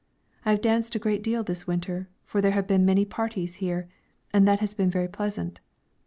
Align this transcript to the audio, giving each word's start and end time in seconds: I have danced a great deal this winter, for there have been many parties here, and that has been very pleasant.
I 0.43 0.49
have 0.49 0.61
danced 0.61 0.95
a 0.95 0.97
great 0.97 1.21
deal 1.21 1.43
this 1.43 1.67
winter, 1.67 2.09
for 2.25 2.41
there 2.41 2.53
have 2.53 2.65
been 2.65 2.87
many 2.87 3.05
parties 3.05 3.57
here, 3.61 3.87
and 4.33 4.47
that 4.47 4.59
has 4.59 4.73
been 4.73 4.89
very 4.89 5.07
pleasant. 5.07 5.59